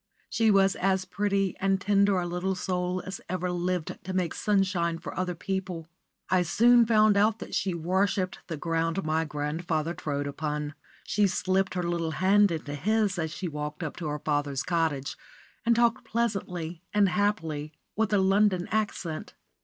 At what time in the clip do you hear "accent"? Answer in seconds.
18.71-19.35